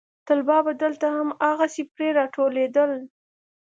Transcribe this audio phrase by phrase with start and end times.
[0.27, 2.91] طلبا به دلته هم هماغسې پرې راټولېدل.